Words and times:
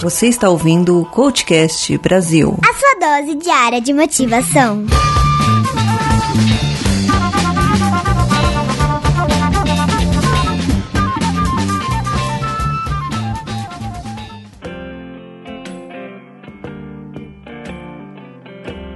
Você 0.00 0.28
está 0.28 0.48
ouvindo 0.48 1.00
o 1.00 1.04
Coachcast 1.04 1.98
Brasil. 1.98 2.56
A 2.62 2.72
sua 2.72 3.20
dose 3.20 3.34
diária 3.34 3.80
de 3.80 3.92
motivação. 3.92 4.86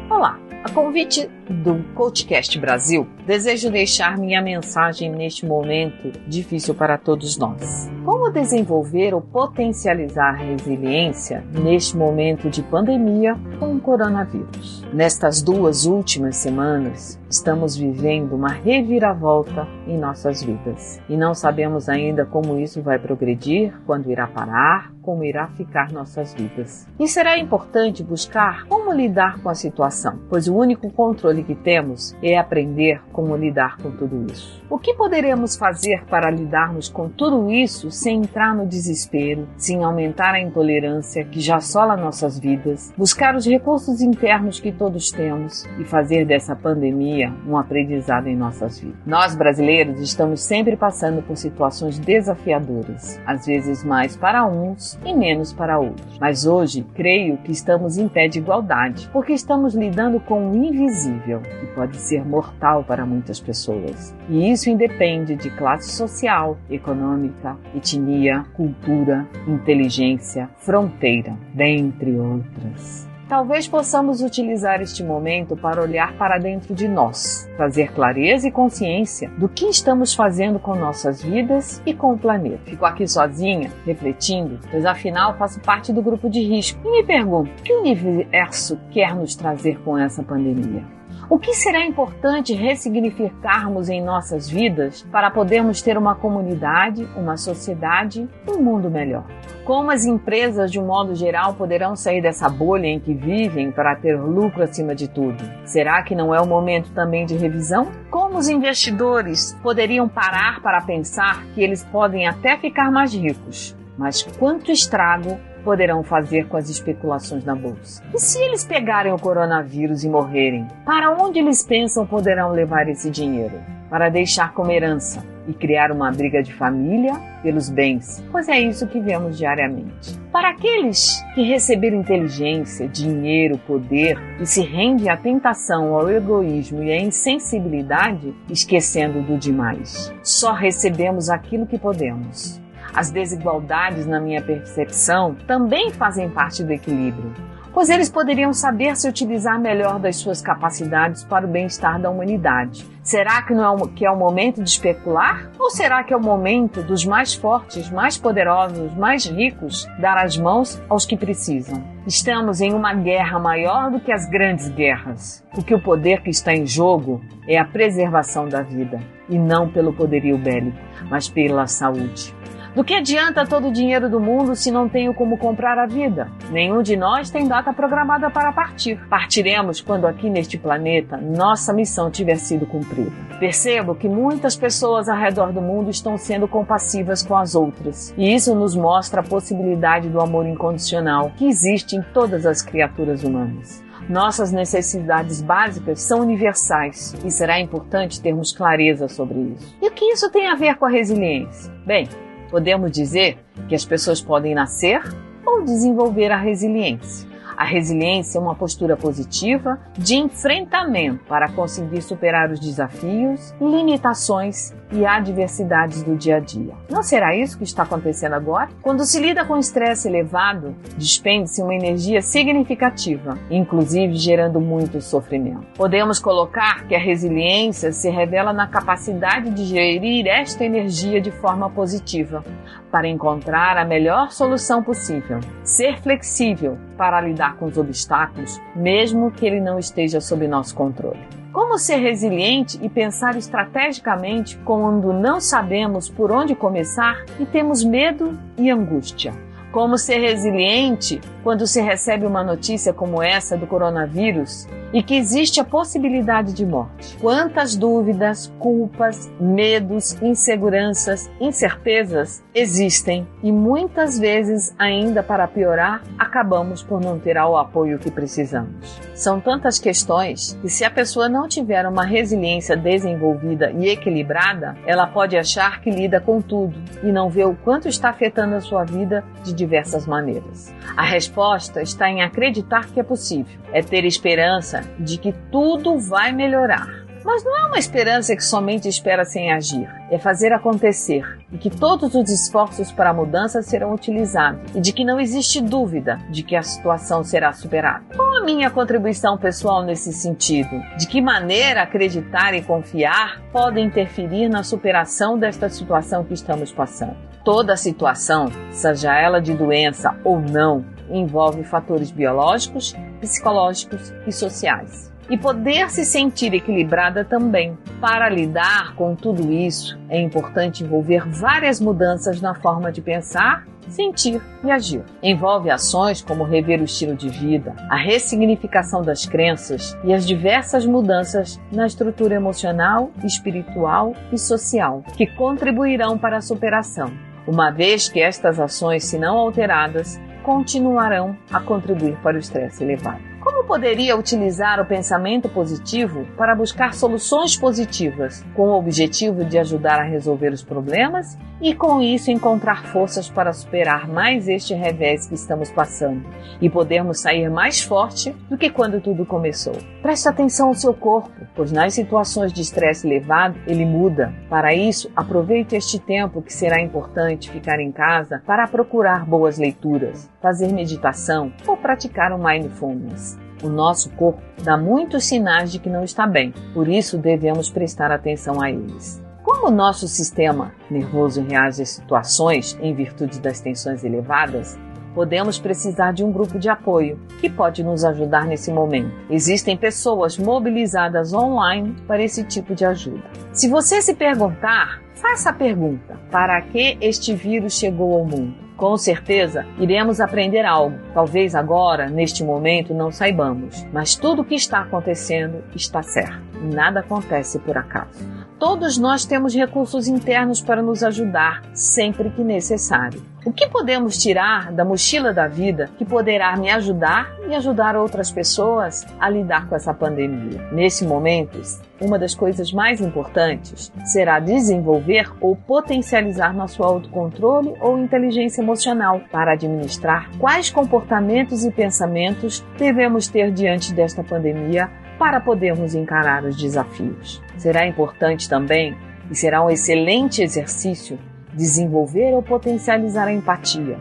Olá, 0.09 0.39
a 0.63 0.71
convite 0.71 1.29
do 1.51 1.83
Coachcast 1.97 2.57
Brasil, 2.61 3.09
desejo 3.27 3.73
deixar 3.73 4.17
minha 4.17 4.41
mensagem 4.41 5.11
neste 5.11 5.45
momento 5.45 6.13
difícil 6.29 6.77
para 6.77 6.97
todos 6.97 7.37
nós. 7.37 7.91
Desenvolver 8.33 9.15
ou 9.15 9.21
potencializar 9.21 10.33
resiliência 10.33 11.45
neste 11.53 11.97
momento 11.97 12.49
de 12.49 12.63
pandemia 12.63 13.37
com 13.63 13.77
o 13.77 13.81
coronavírus? 13.81 14.85
Nestas 14.93 15.41
duas 15.41 15.87
últimas 15.87 16.35
semanas, 16.35 17.17
estamos 17.31 17.77
vivendo 17.77 18.35
uma 18.35 18.49
reviravolta 18.49 19.69
em 19.87 19.97
nossas 19.97 20.43
vidas 20.43 21.01
e 21.09 21.17
não 21.17 21.33
sabemos 21.33 21.89
ainda 21.89 22.27
como 22.27 22.59
isso 22.59 22.83
vai 22.83 22.99
progredir, 22.99 23.73
quando 23.87 24.11
irá 24.11 24.27
parar, 24.27 24.93
como 25.01 25.25
irá 25.25 25.49
ficar 25.49 25.93
nossas 25.93 26.35
vidas. 26.35 26.87
E 26.99 27.07
será 27.09 27.39
importante 27.39 28.03
buscar 28.03 28.67
como 28.67 28.93
lidar 28.93 29.41
com 29.41 29.49
a 29.49 29.55
situação, 29.55 30.19
pois 30.29 30.49
o 30.49 30.55
único 30.55 30.91
controle 30.91 31.43
que 31.43 31.55
temos 31.55 32.17
é 32.23 32.37
aprender 32.39 33.01
como 33.13 33.37
lidar 33.37 33.77
com 33.79 33.91
tudo 33.91 34.27
isso. 34.33 34.63
O 34.71 34.79
que 34.79 34.95
poderemos 34.95 35.57
fazer 35.57 36.05
para 36.07 36.31
lidarmos 36.31 36.89
com 36.89 37.09
tudo 37.09 37.51
isso 37.51 37.91
sem 37.91 38.19
entrar 38.19 38.55
no 38.55 38.67
desespero, 38.67 39.49
sem 39.57 39.85
aumentar 39.85 40.35
a 40.35 40.41
intolerância 40.41 41.25
que 41.25 41.41
já 41.41 41.57
assola 41.57 41.97
nossas 41.97 42.39
vidas, 42.39 42.93
buscar 42.97 43.35
os 43.35 43.45
recursos 43.53 44.01
internos 44.01 44.59
que 44.59 44.73
todos 44.73 45.11
temos 45.11 45.67
e 45.79 45.85
fazer 45.85 46.25
dessa 46.25 46.57
pandemia 46.57 47.31
um 47.47 47.59
aprendizado 47.59 48.27
em 48.27 48.35
nossas 48.35 48.81
vidas? 48.81 48.97
Nós 49.05 49.35
brasileiros 49.35 50.01
estamos 50.01 50.41
sempre 50.41 50.75
passando 50.75 51.23
por 51.23 51.37
situações 51.37 51.99
desafiadoras, 51.99 53.21
às 53.27 53.45
vezes 53.45 53.85
mais 53.85 54.17
para 54.17 54.47
uns 54.47 54.99
e 55.05 55.15
menos 55.15 55.53
para 55.53 55.79
outros. 55.79 56.19
Mas 56.19 56.47
hoje 56.47 56.87
creio 56.95 57.37
que 57.39 57.53
estamos 57.53 57.99
em 57.99 58.09
pé 58.09 58.27
de 58.27 58.39
igualdade, 58.39 59.07
porque 59.13 59.35
estamos 59.35 59.75
lidando 59.75 60.19
com 60.21 60.51
o 60.51 60.57
invisível 60.57 61.41
que 61.41 61.67
pode 61.75 61.99
ser 61.99 62.25
mortal 62.25 62.83
para 62.83 63.05
muitas 63.05 63.39
pessoas. 63.39 64.15
E 64.31 64.51
isso 64.51 64.71
independe 64.71 65.37
de 65.37 65.51
classe 65.51 65.91
social, 65.91 66.57
econômica, 66.71 67.55
etnia, 67.75 68.47
cultura, 68.55 69.29
inteligência, 69.47 70.49
fronteira, 70.57 71.37
dentre 71.55 72.17
outras. 72.17 73.12
Talvez 73.33 73.67
possamos 73.67 74.21
utilizar 74.21 74.83
este 74.83 75.03
momento 75.03 75.57
para 75.57 75.81
olhar 75.81 76.13
para 76.19 76.37
dentro 76.37 76.75
de 76.75 76.87
nós, 76.87 77.49
trazer 77.57 77.91
clareza 77.95 78.47
e 78.47 78.51
consciência 78.51 79.31
do 79.39 79.49
que 79.49 79.65
estamos 79.65 80.13
fazendo 80.13 80.59
com 80.59 80.75
nossas 80.75 81.23
vidas 81.23 81.81
e 81.87 81.95
com 81.95 82.13
o 82.13 82.19
planeta. 82.19 82.61
Fico 82.67 82.85
aqui 82.85 83.09
sozinha, 83.09 83.73
refletindo, 83.87 84.61
pois 84.71 84.85
afinal 84.85 85.35
faço 85.39 85.59
parte 85.61 85.95
do 85.95 86.03
grupo 86.03 86.29
de 86.29 86.43
risco 86.43 86.79
e 86.85 86.91
me 86.91 87.03
pergunto: 87.05 87.51
que 87.63 87.73
universo 87.73 88.79
quer 88.91 89.15
nos 89.15 89.35
trazer 89.35 89.81
com 89.81 89.97
essa 89.97 90.23
pandemia? 90.23 90.85
O 91.33 91.39
que 91.39 91.55
será 91.55 91.83
importante 91.87 92.53
ressignificarmos 92.53 93.89
em 93.89 94.03
nossas 94.03 94.51
vidas 94.51 95.01
para 95.11 95.31
podermos 95.31 95.81
ter 95.81 95.97
uma 95.97 96.15
comunidade, 96.15 97.09
uma 97.17 97.39
sociedade, 97.39 98.29
um 98.47 98.61
mundo 98.61 98.91
melhor? 98.91 99.25
Como 99.65 99.91
as 99.91 100.05
empresas, 100.05 100.71
de 100.71 100.79
um 100.79 100.85
modo 100.85 101.15
geral, 101.15 101.55
poderão 101.55 101.97
sair 101.97 102.21
dessa 102.21 102.51
bolha 102.51 102.87
em 102.87 103.01
que 103.01 103.15
vivem 103.15 103.73
para 103.73 103.97
ter 103.97 104.21
lucro 104.21 104.63
acima 104.63 104.95
de 104.95 105.09
tudo? 105.09 105.43
Será 105.65 106.03
que 106.03 106.15
não 106.15 106.35
é 106.35 106.41
o 106.43 106.47
momento 106.47 106.93
também 106.93 107.25
de 107.25 107.35
revisão? 107.35 107.91
Como 108.11 108.37
os 108.37 108.51
investidores 108.51 109.59
poderiam 109.63 110.07
parar 110.07 110.61
para 110.61 110.83
pensar 110.83 111.47
que 111.55 111.63
eles 111.63 111.83
podem 111.83 112.29
até 112.29 112.59
ficar 112.59 112.93
mais 112.93 113.15
ricos, 113.15 113.75
mas 113.97 114.23
quanto 114.39 114.71
estrago 114.71 115.39
poderão 115.63 116.03
fazer 116.03 116.47
com 116.49 116.57
as 116.57 116.69
especulações 116.69 117.45
na 117.45 117.55
bolsa? 117.55 118.03
E 118.15 118.19
se 118.19 118.41
eles 118.41 118.65
pegarem 118.65 119.13
o 119.13 119.19
coronavírus 119.19 120.05
e 120.05 120.09
morrerem, 120.09 120.67
para 120.85 121.11
onde 121.11 121.39
eles 121.39 121.65
pensam 121.65 122.07
poderão 122.07 122.53
levar 122.53 122.89
esse 122.89 123.11
dinheiro? 123.11 123.61
Para 123.89 124.09
deixar 124.09 124.55
como 124.55 124.71
herança 124.71 125.23
e 125.47 125.53
criar 125.53 125.91
uma 125.91 126.11
briga 126.11 126.43
de 126.43 126.53
família 126.55 127.15
pelos 127.43 127.69
bens, 127.69 128.25
pois 128.31 128.49
é 128.49 128.61
isso 128.61 128.87
que 128.87 129.01
vemos 129.01 129.37
diariamente. 129.37 130.19
Para 130.31 130.51
aqueles 130.51 131.23
que 131.35 131.43
receberam 131.43 131.99
inteligência, 131.99 132.89
dinheiro, 132.89 133.59
poder 133.59 134.19
e 134.41 134.47
se 134.47 134.63
rendem 134.63 135.11
à 135.11 135.17
tentação, 135.17 135.95
ao 135.95 136.09
egoísmo 136.09 136.83
e 136.83 136.93
à 136.93 137.01
insensibilidade, 137.01 138.35
esquecendo 138.49 139.21
do 139.23 139.37
demais. 139.37 140.13
Só 140.23 140.53
recebemos 140.53 141.29
aquilo 141.29 141.67
que 141.67 141.79
podemos. 141.79 142.62
As 142.95 143.11
desigualdades, 143.11 144.07
na 144.07 144.21
minha 144.21 144.43
percepção, 144.43 145.35
também 145.47 145.91
fazem 145.91 146.29
parte 146.29 146.63
do 146.63 146.73
equilíbrio, 146.73 147.33
pois 147.73 147.89
eles 147.89 148.11
poderiam 148.11 148.53
saber 148.53 148.95
se 148.97 149.09
utilizar 149.09 149.59
melhor 149.59 149.99
das 149.99 150.17
suas 150.17 150.43
capacidades 150.43 151.25
para 151.25 151.47
o 151.47 151.49
bem-estar 151.49 151.99
da 151.99 152.11
humanidade. 152.11 152.87
Será 153.03 153.43
que 153.43 153.55
não 153.55 153.65
é 153.65 153.71
o, 153.71 153.89
que 153.89 154.05
é 154.05 154.11
o 154.11 154.17
momento 154.17 154.63
de 154.63 154.69
especular? 154.69 155.51
Ou 155.59 155.71
será 155.71 156.05
que 156.05 156.13
é 156.13 156.17
o 156.17 156.23
momento 156.23 156.83
dos 156.83 157.05
mais 157.05 157.35
fortes, 157.35 157.91
mais 157.91 158.19
poderosos, 158.19 158.95
mais 158.95 159.25
ricos 159.25 159.89
dar 159.99 160.19
as 160.19 160.37
mãos 160.37 160.81
aos 160.89 161.07
que 161.07 161.17
precisam? 161.17 161.83
Estamos 162.07 162.61
em 162.61 162.75
uma 162.75 162.95
guerra 162.95 163.39
maior 163.39 163.91
do 163.91 164.01
que 164.01 164.13
as 164.13 164.29
grandes 164.29 164.69
guerras, 164.69 165.43
porque 165.55 165.75
o 165.75 165.81
poder 165.81 166.23
que 166.23 166.31
está 166.31 166.53
em 166.53 166.67
jogo 166.67 167.23
é 167.49 167.59
a 167.59 167.65
preservação 167.65 168.49
da 168.49 168.61
vida, 168.61 169.01
e 169.29 169.39
não 169.39 169.69
pelo 169.69 169.93
poderio 169.93 170.37
bélico, 170.37 170.79
mas 171.09 171.29
pela 171.29 171.67
saúde. 171.67 172.35
Do 172.75 172.83
que 172.83 172.95
adianta 172.95 173.47
todo 173.47 173.69
o 173.69 173.73
dinheiro 173.73 174.09
do 174.09 174.19
mundo 174.19 174.57
se 174.57 174.71
não 174.71 174.89
tenho 174.89 175.13
como 175.13 175.37
comprar 175.37 175.79
a 175.79 175.85
vida? 175.85 176.31
Nenhum 176.51 176.83
de 176.83 176.97
nós 176.97 177.29
tem 177.29 177.47
data 177.47 177.71
programada 177.71 178.31
para 178.31 178.51
partir. 178.51 178.99
Partiremos 179.11 179.83
quando 179.83 180.07
aqui 180.07 180.31
neste 180.31 180.57
planeta 180.57 181.19
nossa 181.19 181.71
missão 181.71 182.11
tiver 182.11 182.37
sido 182.37 182.65
cumprida. 182.65 183.13
Percebo 183.39 183.95
que 183.95 184.09
muitas 184.09 184.57
pessoas 184.57 185.07
ao 185.07 185.19
redor 185.19 185.53
do 185.53 185.61
mundo 185.61 185.91
estão 185.91 186.17
sendo 186.17 186.49
compassivas 186.49 187.23
com 187.23 187.37
as 187.37 187.55
outras, 187.55 188.15
e 188.17 188.35
isso 188.35 188.55
nos 188.55 188.75
mostra 188.75 189.21
a 189.21 189.25
possibilidade 189.25 190.09
do 190.09 190.21
amor 190.21 190.47
incondicional 190.47 191.31
que 191.37 191.47
existe 191.47 191.95
em 191.97 192.03
todas 192.15 192.47
as 192.47 192.63
criaturas 192.63 193.23
humanas. 193.23 193.85
Nossas 194.09 194.51
necessidades 194.51 195.43
básicas 195.43 196.01
são 196.01 196.21
universais 196.21 197.15
e 197.23 197.31
será 197.31 197.61
importante 197.61 198.21
termos 198.21 198.51
clareza 198.51 199.09
sobre 199.09 199.39
isso. 199.41 199.77
E 199.83 199.89
o 199.89 199.93
que 199.93 200.07
isso 200.07 200.31
tem 200.31 200.49
a 200.49 200.55
ver 200.55 200.77
com 200.77 200.87
a 200.87 200.91
resiliência? 200.91 201.73
Bem, 201.87 202.09
Podemos 202.53 202.93
dizer 202.93 203.39
que 203.67 203.75
as 203.75 203.83
pessoas 203.83 204.21
podem 204.21 204.55
nascer 204.55 205.01
ou 205.45 205.65
desenvolver 205.65 206.31
a 206.31 206.37
resiliência. 206.37 207.27
A 207.63 207.65
resiliência 207.65 208.39
é 208.39 208.43
uma 208.43 208.57
postura 208.57 208.97
positiva 208.97 209.79
de 209.97 210.17
enfrentamento 210.17 211.25
para 211.29 211.49
conseguir 211.49 212.03
superar 212.03 212.51
os 212.51 212.59
desafios, 212.59 213.55
limitações 213.61 214.75
e 214.91 215.07
adversidades 215.07 216.03
do 216.03 216.17
dia 216.17 216.39
a 216.39 216.41
dia. 216.41 216.75
Não 216.91 217.05
será 217.05 217.37
isso 217.37 217.57
que 217.57 217.63
está 217.63 217.85
acontecendo 217.85 218.33
agora? 218.33 218.69
Quando 218.83 219.05
se 219.05 219.21
lida 219.21 219.45
com 219.45 219.57
estresse 219.57 220.09
elevado, 220.09 220.75
despende-se 220.99 221.63
uma 221.63 221.73
energia 221.73 222.21
significativa, 222.21 223.39
inclusive 223.49 224.17
gerando 224.17 224.61
muito 224.61 225.01
sofrimento. 225.01 225.65
Podemos 225.77 226.19
colocar 226.19 226.89
que 226.89 226.97
a 226.97 226.99
resiliência 226.99 227.93
se 227.93 228.11
revela 228.11 228.53
na 228.53 228.67
capacidade 228.67 229.51
de 229.51 229.67
gerir 229.67 230.27
esta 230.27 230.65
energia 230.65 231.21
de 231.21 231.31
forma 231.31 231.71
positiva, 231.71 232.45
para 232.91 233.09
encontrar 233.09 233.79
a 233.79 233.87
melhor 233.87 234.31
solução 234.31 234.83
possível. 234.83 235.41
Ser 235.65 235.99
flexível 236.03 236.77
para 236.99 237.23
lidar 237.23 237.52
com 237.57 237.67
os 237.67 237.77
obstáculos, 237.77 238.61
mesmo 238.75 239.31
que 239.31 239.47
ele 239.47 239.61
não 239.61 239.79
esteja 239.79 240.21
sob 240.21 240.47
nosso 240.47 240.75
controle. 240.75 241.21
Como 241.53 241.79
ser 241.79 241.97
resiliente 241.97 242.79
e 242.83 242.89
pensar 242.89 243.37
estrategicamente 243.37 244.57
quando 244.65 245.13
não 245.13 245.41
sabemos 245.41 246.09
por 246.09 246.33
onde 246.33 246.55
começar 246.55 247.25
e 247.39 247.45
temos 247.45 247.85
medo 247.85 248.39
e 248.57 248.71
angústia? 248.71 249.35
Como 249.71 249.99
ser 249.99 250.19
resiliente 250.19 251.21
quando 251.43 251.67
se 251.67 251.81
recebe 251.81 252.25
uma 252.27 252.43
notícia 252.43 252.93
como 252.93 253.23
essa 253.23 253.57
do 253.57 253.67
coronavírus 253.67 254.67
e 254.93 255.03
que 255.03 255.17
existe 255.17 255.61
a 255.61 255.65
possibilidade 255.65 256.53
de 256.53 256.67
morte. 256.67 257.17
Quantas 257.19 257.75
dúvidas, 257.75 258.53
culpas, 258.59 259.31
medos, 259.41 260.21
inseguranças, 260.23 261.31
incertezas 261.41 262.43
existem 262.55 263.27
e 263.43 263.51
muitas 263.51 264.19
vezes, 264.19 264.75
ainda 264.79 265.23
para 265.23 265.49
piorar, 265.49 266.03
acabamos 266.19 266.83
por 266.83 267.01
não 267.01 267.19
ter 267.19 267.37
o 267.37 267.57
apoio 267.57 267.99
que 267.99 268.11
precisamos. 268.11 269.01
São 269.15 269.41
tantas 269.41 269.79
questões 269.79 270.59
que, 270.61 270.69
se 270.69 270.85
a 270.85 270.91
pessoa 270.91 271.29
não 271.29 271.49
tiver 271.49 271.87
uma 271.87 272.05
resiliência 272.05 272.77
desenvolvida 272.77 273.71
e 273.71 273.89
equilibrada, 273.89 274.77
ela 274.87 275.07
pode 275.07 275.37
achar 275.37 275.81
que 275.81 275.91
lida 275.91 276.21
com 276.21 276.43
tudo 276.43 276.79
e 277.03 277.11
não 277.11 277.31
vê 277.31 277.45
o 277.45 277.55
quanto 277.55 277.89
está 277.89 278.11
afetando 278.11 278.55
a 278.55 278.61
sua 278.61 278.85
vida 278.85 279.25
de 279.43 279.55
diversas 279.55 280.07
maneiras. 280.07 280.75
A 280.97 281.05
resposta 281.05 281.81
está 281.81 282.11
em 282.11 282.23
acreditar 282.23 282.87
que 282.87 283.01
é 283.01 283.03
possível, 283.03 283.59
é 283.73 283.83
ter 283.83 284.05
esperança 284.05 284.82
de 284.99 285.19
que 285.19 285.33
tudo 285.51 285.99
vai 285.99 286.33
melhorar. 286.33 287.03
Mas 287.25 287.45
não 287.45 287.57
é 287.57 287.67
uma 287.67 287.79
esperança 287.79 288.35
que 288.35 288.45
somente 288.45 288.89
espera 288.89 289.25
sem 289.25 289.53
agir, 289.53 289.89
é 290.11 290.19
fazer 290.19 290.53
acontecer 290.53 291.25
e 291.53 291.59
que 291.59 291.71
todos 291.71 292.15
os 292.15 292.29
esforços 292.29 292.91
para 292.91 293.11
a 293.11 293.15
mudança 293.15 293.63
serão 293.63 293.95
utilizados 293.95 294.75
e 294.75 294.81
de 294.81 294.93
que 294.93 295.05
não 295.05 295.21
existe 295.21 295.61
dúvida 295.61 296.19
de 296.31 296.43
que 296.43 296.57
a 296.57 296.63
situação 296.63 297.23
será 297.23 297.53
superada. 297.53 298.03
Qual 298.17 298.39
a 298.39 298.45
minha 298.45 298.71
contribuição 298.71 299.39
pessoal 299.39 299.85
nesse 299.85 300.13
sentido? 300.13 300.83
De 300.99 301.07
que 301.07 301.21
maneira 301.21 301.83
acreditar 301.83 302.55
e 302.55 302.63
confiar 302.63 303.41
podem 303.53 303.87
interferir 303.87 304.49
na 304.49 304.65
superação 304.65 305.39
desta 305.39 305.69
situação 305.69 306.25
que 306.25 306.35
estamos 306.35 306.73
passando? 306.73 307.17
Toda 307.45 307.77
situação, 307.77 308.51
seja 308.71 309.15
ela 309.15 309.41
de 309.41 309.55
doença 309.55 310.17
ou 310.25 310.41
não, 310.41 310.85
envolve 311.09 311.63
fatores 311.65 312.11
biológicos, 312.11 312.95
psicológicos 313.23 314.13
e 314.27 314.33
sociais 314.33 315.11
e 315.31 315.39
poder 315.39 315.89
se 315.89 316.05
sentir 316.05 316.53
equilibrada 316.53 317.25
também. 317.25 317.79
Para 318.01 318.29
lidar 318.29 318.95
com 318.97 319.15
tudo 319.15 319.51
isso, 319.53 319.97
é 320.09 320.21
importante 320.21 320.83
envolver 320.83 321.27
várias 321.27 321.81
mudanças 321.81 322.41
na 322.41 322.55
forma 322.55 322.91
de 322.91 323.01
pensar 323.01 323.65
sentir 323.89 324.41
e 324.65 324.71
agir. 324.71 325.03
Envolve 325.23 325.71
ações 325.71 326.23
como 326.23 326.45
rever 326.45 326.81
o 326.81 326.85
estilo 326.85 327.15
de 327.15 327.29
vida, 327.29 327.75
a 327.91 327.97
ressignificação 327.97 329.03
das 329.03 329.27
crenças 329.27 329.97
e 330.05 330.13
as 330.13 330.27
diversas 330.27 330.87
mudanças 330.87 331.61
na 331.71 331.87
estrutura 331.87 332.35
emocional, 332.35 333.11
espiritual 333.25 334.15
e 334.33 334.39
social 334.39 335.03
que 335.17 335.27
contribuirão 335.27 336.17
para 336.19 336.39
a 336.39 336.43
superação. 336.43 337.13
Uma 337.47 337.71
vez 337.71 338.09
que 338.09 338.21
estas 338.21 338.61
ações, 338.61 339.05
se 339.05 339.19
não 339.19 339.37
alteradas, 339.37 340.19
continuarão 340.43 341.37
a 341.51 341.61
contribuir 341.61 342.17
para 342.23 342.37
o 342.37 342.41
estresse 342.41 342.83
elevado. 342.83 343.32
Como 343.43 343.65
poderia 343.65 344.17
utilizar 344.17 344.81
o 344.81 344.87
pensamento 344.87 345.49
positivo 345.49 346.25
para 346.37 346.55
buscar 346.55 346.95
soluções 346.95 347.57
positivas, 347.57 348.45
com 348.55 348.69
o 348.69 348.79
objetivo 348.79 349.45
de 349.45 349.59
ajudar 349.59 349.99
a 349.99 350.05
resolver 350.05 350.53
os 350.53 350.63
problemas 350.63 351.37
e, 351.61 351.75
com 351.75 352.01
isso, 352.01 352.31
encontrar 352.31 352.85
forças 352.87 353.29
para 353.29 353.53
superar 353.53 354.09
mais 354.09 354.49
este 354.49 354.75
revés 354.75 355.27
que 355.27 355.35
estamos 355.35 355.71
passando 355.71 356.25
e 356.61 356.71
podermos 356.71 357.21
sair 357.21 357.51
mais 357.51 357.81
forte 357.81 358.31
do 358.49 358.57
que 358.57 358.71
quando 358.71 359.01
tudo 359.01 359.27
começou? 359.27 359.75
Preste 360.03 360.29
atenção 360.29 360.69
ao 360.69 360.75
seu 360.75 360.95
corpo, 360.95 361.33
pois 361.55 361.73
nas 361.73 361.95
situações 361.95 362.53
de 362.53 362.61
estresse 362.61 363.09
elevado 363.09 363.59
ele 363.67 363.85
muda. 363.85 364.33
Para 364.49 364.73
isso, 364.73 365.11
aproveite 365.17 365.75
este 365.75 365.99
tempo 365.99 366.43
que 366.43 366.53
será 366.53 366.81
importante 366.81 367.51
ficar 367.51 367.81
em 367.81 367.91
casa 367.91 368.41
para 368.47 368.69
procurar 368.69 369.27
boas 369.27 369.59
leituras, 369.59 370.31
fazer 370.41 370.73
meditação 370.73 371.53
ou 371.67 371.77
praticar 371.77 372.33
o 372.33 372.39
mindfulness. 372.39 373.32
O 373.63 373.69
nosso 373.69 374.11
corpo 374.11 374.43
dá 374.65 374.77
muitos 374.77 375.25
sinais 375.25 375.71
de 375.71 375.79
que 375.79 375.89
não 375.89 376.03
está 376.03 376.27
bem, 376.27 376.53
por 376.75 376.89
isso 376.89 377.17
devemos 377.17 377.71
prestar 377.71 378.11
atenção 378.11 378.61
a 378.61 378.71
eles. 378.71 379.23
Como 379.43 379.69
o 379.69 379.71
nosso 379.71 380.09
sistema 380.09 380.73
nervoso 380.91 381.43
reage 381.43 381.83
às 381.83 381.91
situações 381.91 382.77
em 382.81 382.95
virtude 382.95 383.41
das 383.41 383.61
tensões 383.61 384.03
elevadas, 384.03 384.79
podemos 385.15 385.59
precisar 385.59 386.13
de 386.13 386.25
um 386.25 386.33
grupo 386.33 386.59
de 386.59 386.69
apoio 386.69 387.21
que 387.41 387.49
pode 387.49 387.85
nos 387.85 388.05
ajudar 388.05 388.47
nesse 388.47 388.73
momento. 388.73 389.13
Existem 389.31 389.77
pessoas 389.77 390.39
mobilizadas 390.39 391.33
online 391.33 391.95
para 392.07 392.23
esse 392.23 392.43
tipo 392.45 392.75
de 392.75 392.85
ajuda. 392.85 393.23
Se 393.53 393.69
você 393.69 394.01
se 394.03 394.15
perguntar, 394.15 395.01
faça 395.15 395.51
a 395.51 395.53
pergunta: 395.53 396.19
para 396.31 396.61
que 396.63 396.97
este 397.01 397.35
vírus 397.35 397.75
chegou 397.75 398.15
ao 398.15 398.25
mundo? 398.25 398.55
Com 398.83 398.97
certeza 398.97 399.65
iremos 399.79 400.21
aprender 400.21 400.65
algo. 400.65 400.99
Talvez 401.15 401.55
agora, 401.55 402.09
neste 402.09 402.43
momento, 402.43 402.93
não 402.93 403.13
saibamos, 403.13 403.87
mas 403.93 404.17
tudo 404.17 404.43
o 404.43 404.45
que 404.45 404.57
está 404.57 404.81
acontecendo 404.81 405.63
está 405.73 406.03
certo. 406.03 406.43
Nada 406.61 406.99
acontece 406.99 407.61
por 407.61 407.79
acaso. 407.79 408.42
Todos 408.59 408.97
nós 408.97 409.25
temos 409.25 409.55
recursos 409.55 410.07
internos 410.07 410.61
para 410.61 410.83
nos 410.83 411.03
ajudar 411.03 411.63
sempre 411.75 412.31
que 412.31 412.45
necessário. 412.45 413.23
O 413.45 413.53
que 413.53 413.67
podemos 413.67 414.19
tirar 414.19 414.71
da 414.71 414.85
mochila 414.85 415.33
da 415.33 415.49
vida 415.49 415.91
que 415.99 416.05
poderá 416.05 416.57
me 416.57 416.71
ajudar 416.71 417.35
e 417.49 417.57
ajudar 417.57 417.97
outras 417.97 418.31
pessoas 418.31 419.05
a 419.19 419.29
lidar 419.29 419.69
com 419.69 419.75
essa 419.75 419.93
pandemia? 419.93 420.63
Nesse 420.71 421.05
momento, 421.05 421.61
uma 422.01 422.21
das 422.21 422.37
coisas 422.37 422.73
mais 422.73 423.01
importantes 423.01 423.91
será 424.05 424.39
desenvolver 424.39 425.29
ou 425.41 425.57
potencializar 425.57 426.55
nosso 426.55 426.85
autocontrole 426.85 427.75
ou 427.81 427.99
inteligência 427.99 428.63
emocional 428.63 429.21
para 429.33 429.55
administrar 429.55 430.31
quais 430.39 430.71
comportamentos 430.71 431.65
e 431.65 431.73
pensamentos 431.73 432.65
devemos 432.79 433.27
ter 433.27 433.51
diante 433.51 433.93
desta 433.93 434.23
pandemia 434.23 434.89
para 435.23 435.39
podermos 435.39 435.95
encarar 435.95 436.45
os 436.45 436.57
desafios. 436.57 437.41
Será 437.57 437.87
importante 437.87 438.49
também 438.49 438.97
e 439.31 439.37
será 439.37 439.65
um 439.65 439.71
excelente 439.71 440.43
exercício 440.43 441.17
desenvolver 441.55 442.35
ou 442.35 442.43
potencializar 442.43 443.29
a 443.29 443.33
empatia 443.33 444.01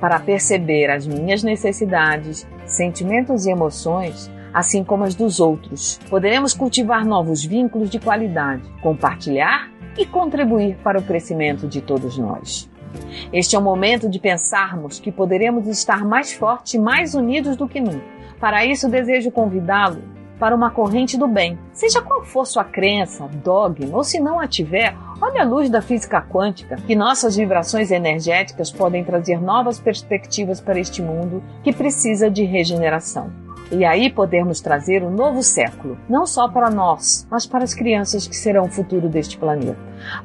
para 0.00 0.20
perceber 0.20 0.88
as 0.88 1.08
minhas 1.08 1.42
necessidades, 1.42 2.46
sentimentos 2.66 3.46
e 3.46 3.50
emoções 3.50 4.30
assim 4.54 4.84
como 4.84 5.02
as 5.02 5.16
dos 5.16 5.40
outros. 5.40 5.98
Poderemos 6.08 6.54
cultivar 6.54 7.04
novos 7.04 7.44
vínculos 7.44 7.90
de 7.90 7.98
qualidade, 7.98 8.62
compartilhar 8.80 9.68
e 9.98 10.06
contribuir 10.06 10.76
para 10.84 11.00
o 11.00 11.02
crescimento 11.02 11.66
de 11.66 11.80
todos 11.80 12.16
nós. 12.16 12.70
Este 13.32 13.56
é 13.56 13.58
o 13.58 13.62
momento 13.62 14.08
de 14.08 14.20
pensarmos 14.20 15.00
que 15.00 15.10
poderemos 15.10 15.66
estar 15.66 16.04
mais 16.04 16.32
fortes 16.32 16.74
e 16.74 16.78
mais 16.78 17.16
unidos 17.16 17.56
do 17.56 17.66
que 17.66 17.80
nunca. 17.80 18.06
Para 18.38 18.64
isso, 18.64 18.88
desejo 18.88 19.32
convidá-lo 19.32 20.19
para 20.40 20.56
uma 20.56 20.70
corrente 20.70 21.18
do 21.18 21.28
bem. 21.28 21.58
Seja 21.72 22.00
qual 22.00 22.24
for 22.24 22.46
sua 22.46 22.64
crença, 22.64 23.28
dogma, 23.28 23.94
ou 23.96 24.02
se 24.02 24.18
não 24.18 24.40
a 24.40 24.48
tiver, 24.48 24.96
olhe 25.20 25.38
a 25.38 25.44
luz 25.44 25.68
da 25.68 25.82
física 25.82 26.22
quântica, 26.22 26.76
que 26.86 26.96
nossas 26.96 27.36
vibrações 27.36 27.90
energéticas 27.90 28.72
podem 28.72 29.04
trazer 29.04 29.40
novas 29.40 29.78
perspectivas 29.78 30.58
para 30.58 30.80
este 30.80 31.02
mundo 31.02 31.42
que 31.62 31.72
precisa 31.72 32.30
de 32.30 32.42
regeneração 32.44 33.49
e 33.70 33.84
aí 33.84 34.10
podermos 34.10 34.60
trazer 34.60 35.02
um 35.02 35.10
novo 35.10 35.42
século, 35.42 35.98
não 36.08 36.26
só 36.26 36.48
para 36.48 36.70
nós, 36.70 37.26
mas 37.30 37.46
para 37.46 37.64
as 37.64 37.74
crianças 37.74 38.26
que 38.26 38.36
serão 38.36 38.64
o 38.64 38.70
futuro 38.70 39.08
deste 39.08 39.38
planeta. 39.38 39.78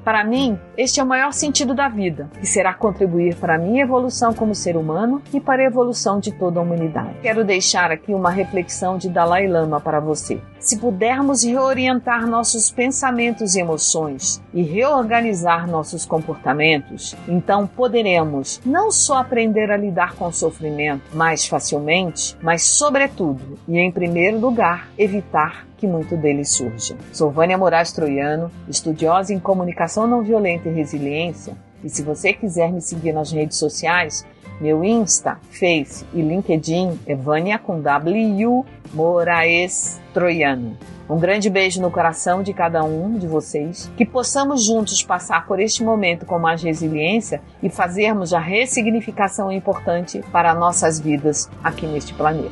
Para 0.03 0.24
mim, 0.24 0.57
este 0.77 1.00
é 1.00 1.03
o 1.03 1.07
maior 1.07 1.33
sentido 1.33 1.74
da 1.74 1.88
vida, 1.88 2.30
que 2.39 2.45
será 2.45 2.74
contribuir 2.74 3.36
para 3.36 3.56
a 3.56 3.57
minha 3.57 3.83
evolução 3.83 4.33
como 4.33 4.56
ser 4.56 4.77
humano 4.77 5.21
e 5.33 5.39
para 5.39 5.62
a 5.62 5.65
evolução 5.65 6.19
de 6.19 6.31
toda 6.31 6.59
a 6.59 6.63
humanidade. 6.63 7.18
Quero 7.21 7.44
deixar 7.44 7.92
aqui 7.92 8.13
uma 8.13 8.31
reflexão 8.31 8.98
de 8.98 9.10
Dalai 9.10 9.48
Lama 9.48 9.79
para 9.79 10.00
você. 10.00 10.39
Se 10.65 10.79
pudermos 10.79 11.43
reorientar 11.43 12.25
nossos 12.25 12.72
pensamentos 12.72 13.53
e 13.53 13.60
emoções 13.60 14.41
e 14.51 14.63
reorganizar 14.63 15.69
nossos 15.69 16.07
comportamentos, 16.07 17.15
então 17.27 17.67
poderemos 17.67 18.60
não 18.65 18.89
só 18.89 19.19
aprender 19.19 19.69
a 19.69 19.77
lidar 19.77 20.15
com 20.15 20.25
o 20.25 20.34
sofrimento 20.34 21.15
mais 21.15 21.45
facilmente, 21.45 22.36
mas, 22.41 22.63
sobretudo 22.63 23.60
e 23.67 23.77
em 23.77 23.91
primeiro 23.91 24.39
lugar, 24.39 24.89
evitar 24.98 25.67
que 25.77 25.86
muito 25.86 26.17
dele 26.17 26.43
surja. 26.43 26.98
Sou 27.13 27.29
Vânia 27.29 27.60
Moraes 27.60 27.91
Troiano, 27.91 28.50
estudiosa 28.67 29.31
em 29.31 29.39
comunicação 29.39 30.07
não 30.07 30.24
violenta 30.24 30.67
e 30.67 30.74
resiliência, 30.74 31.55
e 31.84 31.89
se 31.89 32.01
você 32.01 32.34
quiser 32.34 32.72
me 32.72 32.81
seguir 32.81 33.13
nas 33.13 33.31
redes 33.31 33.60
sociais, 33.60 34.25
meu 34.59 34.83
Insta, 34.83 35.38
Face 35.50 36.05
e 36.13 36.21
LinkedIn 36.21 37.00
é 37.05 37.15
Vânia 37.15 37.59
com 37.59 37.81
W 37.81 38.65
Moraes 38.93 40.00
Troiano. 40.13 40.77
Um 41.07 41.19
grande 41.19 41.50
beijo 41.50 41.81
no 41.81 41.91
coração 41.91 42.41
de 42.41 42.51
cada 42.51 42.83
um 42.83 43.17
de 43.17 43.27
vocês, 43.27 43.91
que 43.95 44.05
possamos 44.05 44.65
juntos 44.65 45.03
passar 45.03 45.45
por 45.45 45.59
este 45.59 45.83
momento 45.83 46.25
com 46.25 46.39
mais 46.39 46.63
resiliência 46.63 47.41
e 47.62 47.69
fazermos 47.69 48.33
a 48.33 48.39
ressignificação 48.39 49.51
importante 49.51 50.24
para 50.31 50.55
nossas 50.55 51.00
vidas 51.00 51.50
aqui 51.63 51.85
neste 51.85 52.13
planeta. 52.13 52.51